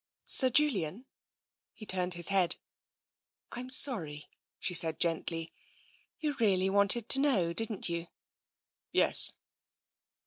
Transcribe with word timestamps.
"Sir 0.25 0.49
Julian?" 0.49 1.05
He 1.73 1.85
turned 1.85 2.15
his 2.15 2.29
head." 2.29 2.55
I'm 3.51 3.69
sorry," 3.69 4.31
she 4.57 4.73
said 4.73 4.99
gently." 4.99 5.53
You 6.21 6.33
really 6.39 6.71
wanted 6.71 7.07
to 7.09 7.19
know, 7.19 7.53
didn't 7.53 7.87
you?"" 7.87 8.07
Yes." 8.91 9.33